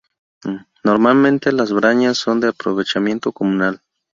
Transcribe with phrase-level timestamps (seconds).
[0.83, 3.83] Normalmente las brañas son de aprovechamiento comunal.